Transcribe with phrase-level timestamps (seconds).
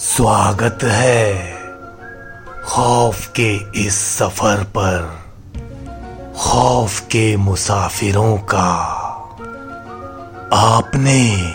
[0.00, 1.54] स्वागत है
[2.64, 5.24] खौफ के इस सफ़र पर,
[6.36, 8.70] खौफ के मुसाफिरों का।
[10.52, 11.52] आपने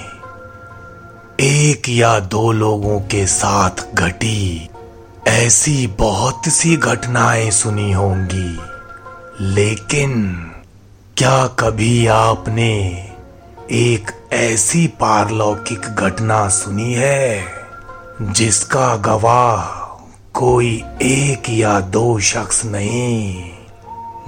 [1.40, 4.70] एक या दो लोगों के साथ घटी,
[5.28, 8.60] ऐसी बहुत सी घटनाएँ सुनी होंगी।
[9.42, 10.34] लेकिन
[11.18, 13.08] क्या कभी आपने
[13.72, 17.65] एक ऐसी पारलौकिक घटना सुनी है?
[18.22, 19.62] जिसका गवाह
[20.34, 23.52] कोई एक या दो शख्स नहीं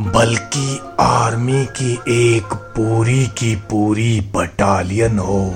[0.02, 5.52] बल्कि आर्मी की एक पूरी की पूरी बटालियन हो।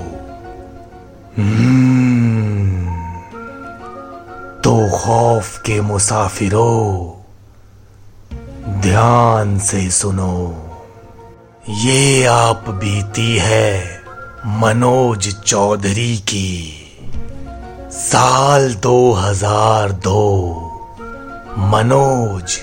[1.38, 2.86] हम्म,
[4.60, 7.10] तो खौफ के मुसाफिरों
[8.80, 10.56] ध्यान से सुनो।
[11.68, 14.02] ये आप बीती है
[14.46, 16.78] मनोज चौधरी की।
[17.92, 20.50] साल 2002
[21.58, 22.58] मनोज,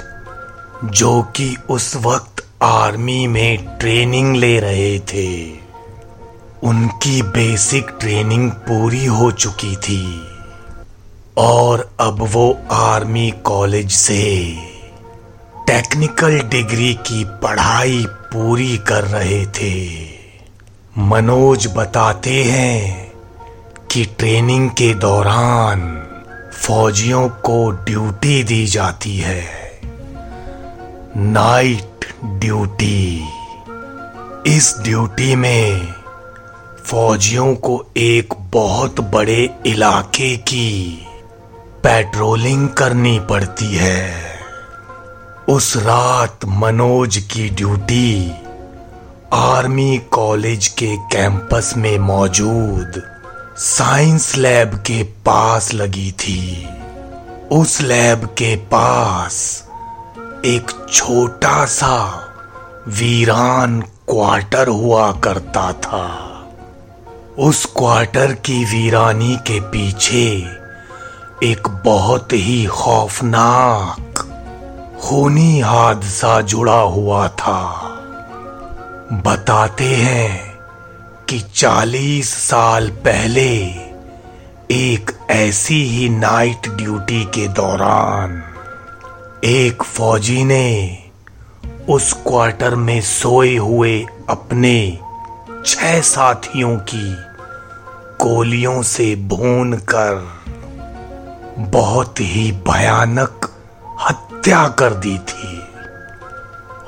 [0.85, 5.51] जो कि उस वक्त आर्मी में ट्रेनिंग ले रहे थे,
[6.63, 10.27] उनकी बेसिक ट्रेनिंग पूरी हो चुकी थी।
[11.37, 14.55] और अब वो आर्मी कॉलेज से
[15.67, 19.99] टेक्निकल डिग्री की पढ़ाई पूरी कर रहे थे।
[20.97, 23.08] मनोज बताते हैं
[23.91, 26.07] कि ट्रेनिंग के दौरान
[26.53, 29.43] फौजियों को ड्यूटी दी जाती है।
[31.17, 33.29] Night duty.
[34.47, 35.93] इस ड्यूटी में
[36.85, 41.07] फौजियों को एक बहुत बड़े इलाके की
[41.83, 44.13] पेट्रोलिंग करनी पड़ती है।
[45.49, 48.31] उस रात मनोज की ड्यूटी
[49.33, 53.03] आर्मी कॉलेज के कैंपस में मौजूद
[53.57, 56.69] साइंस लैब के पास लगी थी।
[57.51, 59.63] उस लैब के पास
[60.45, 62.25] एक छोटा सा
[62.87, 66.07] वीरान क्वार्टर हुआ करता था।
[67.39, 70.45] उस क्वार्टर की वीरानी के पीछे
[71.43, 74.19] एक बहुत ही खौफनाक,
[75.01, 77.85] खूनी हादसा जुड़ा हुआ था।
[79.11, 80.48] बताते हैं
[81.29, 83.65] कि चालीस साल पहले
[84.71, 88.43] एक ऐसी ही नाइट ड्यूटी के दौरान
[89.43, 91.03] एक फौजी ने
[91.89, 94.99] उस क्वार्टर में सोए हुए अपने
[95.65, 97.15] छह साथियों की
[98.25, 100.41] गोलियों से भून कर
[101.57, 103.51] बहुत ही भयानक
[104.01, 105.61] हत्या कर दी थी।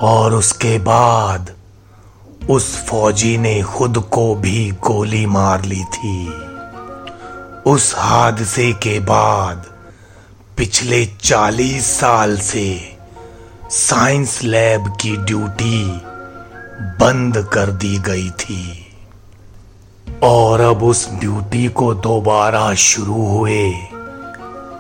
[0.02, 1.52] और उसके बाद
[2.50, 6.28] उस फौजी ने खुद को भी गोली मार ली थी।
[7.72, 9.66] उस हादसे के बाद,
[10.58, 12.98] पिछले चालीस साल से
[13.70, 16.02] साइंस लैब की ड्यूटी
[16.82, 18.88] बंद कर दी गई थी।
[20.24, 23.70] और अब उस ड्यूटी को दोबारा शुरू हुए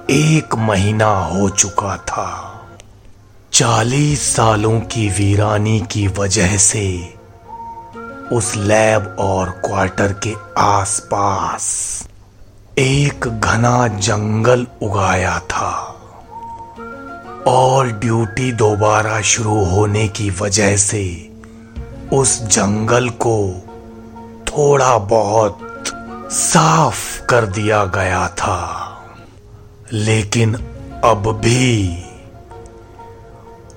[0.09, 2.61] एक महीना हो चुका था।
[3.53, 7.13] चालीस सालों की वीरानी की वजह से
[8.31, 11.63] उस लैब और क्वार्टर के आसपास
[12.79, 15.97] एक घना जंगल उगाया था।
[17.47, 21.33] और ड्यूटी दोबारा शुरू होने की वजह से
[22.13, 23.63] उस जंगल को
[24.47, 25.59] थोड़ा बहुत
[26.31, 28.87] साफ़ कर दिया गया था।
[29.93, 30.55] लेकिन
[31.03, 32.03] अब भी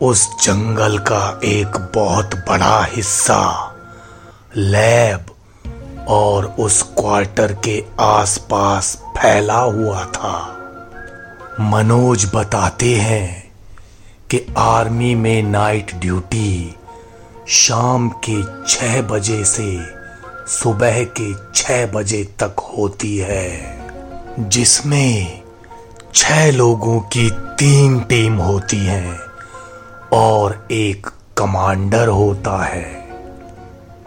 [0.02, 3.70] उस जंगल का एक बहुत बड़ा हिस्सा
[4.56, 5.26] लैब
[6.08, 10.60] और उस क्वार्टर के आसपास फैला हुआ था।
[11.60, 13.52] मनोज बताते हैं
[14.30, 16.74] कि आर्मी में नाइट ड्यूटी
[17.48, 19.78] शाम के छह बजे से
[20.48, 23.78] सुबह के छह बजे तक होती है,
[24.38, 25.42] जिसमें
[26.14, 29.18] छह लोगों की तीन टीम होती हैं
[30.12, 31.06] और एक
[31.38, 33.03] कमांडर होता है।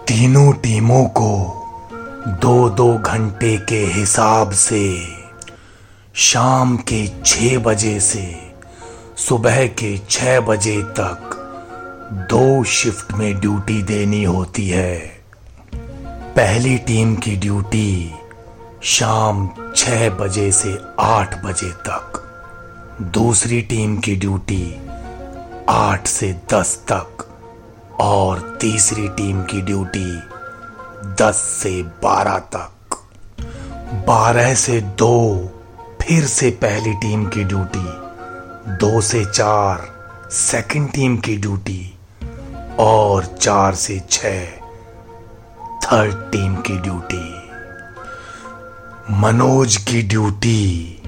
[0.07, 1.31] तीनों टीमों को
[2.27, 5.07] दो दो घंटे के हिसाब से
[6.15, 8.51] शाम के छह बजे से
[9.17, 11.29] सुबह के छह बजे तक
[12.31, 14.97] दो शिफ्ट में ड्यूटी देनी होती है।
[16.35, 18.13] पहली टीम की ड्यूटी
[18.83, 22.23] शाम छह बजे से आठ बजे तक।
[23.01, 24.81] दूसरी टीम की ड्यूटी
[25.69, 27.23] आठ से दस तक।
[27.99, 30.21] और तीसरी टीम की ड्यूटी
[31.13, 32.71] 10 से 12 तक।
[34.07, 35.47] 12 से 2
[36.01, 37.85] फिर से पहली टीम की ड्यूटी।
[38.75, 39.89] दो से चार
[40.31, 41.93] सेकंड टीम की ड्यूटी।
[42.79, 44.25] और चार से छ
[45.85, 47.49] थर्ड टीम की ड्यूटी।
[49.11, 51.01] मनोज की ड्यूटी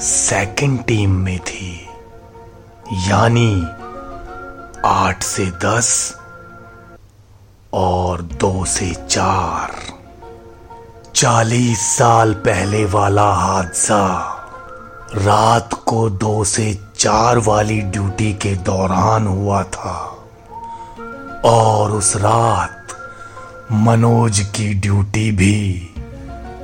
[0.00, 1.88] सेकंड टीम में थी।
[2.92, 3.66] यानी
[4.84, 6.19] आठ से दस
[7.72, 9.70] और दो से चार।
[11.14, 14.36] चालीस साल पहले वाला हादसा
[15.14, 20.16] रात को दो से चार वाली ड्यूटी के दौरान हुआ था।
[21.44, 22.86] और उस रात
[23.72, 25.90] मनोज की ड्यूटी भी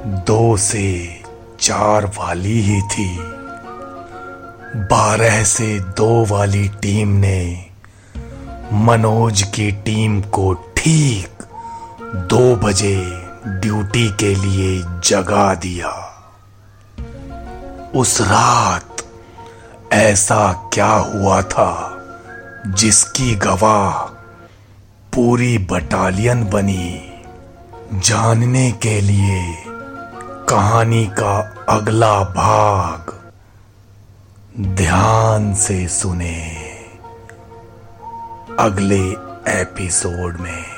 [0.07, 1.21] दो से
[1.61, 3.19] चार वाली ही थी।
[4.77, 7.67] बारह से दो वाली टीम ने
[8.73, 10.53] मनोज की टीम को
[10.87, 11.43] ठीक
[12.31, 12.97] दो बजे
[13.47, 15.91] ड्यूटी के लिए जगा दिया।
[17.95, 19.03] उस रात
[19.93, 21.99] ऐसा क्या हुआ था
[22.67, 23.99] जिसकी गवाह
[25.15, 27.13] पूरी बटालियन बनी
[27.95, 29.65] जानने के लिए
[30.49, 33.15] कहानी का अगला भाग
[34.61, 36.39] ध्यान से सुने
[38.61, 39.05] अगले
[39.61, 40.76] एपिसोड में।